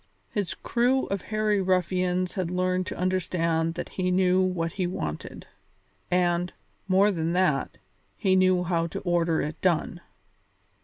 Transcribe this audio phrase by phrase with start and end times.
[0.31, 5.45] His crew of hairy ruffians had learned to understand that he knew what he wanted,
[6.09, 6.51] and,
[6.87, 7.77] more than that,
[8.17, 10.01] he knew how to order it done.